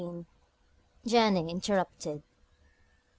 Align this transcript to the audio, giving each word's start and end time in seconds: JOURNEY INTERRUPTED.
JOURNEY 1.05 1.47
INTERRUPTED. 1.47 2.23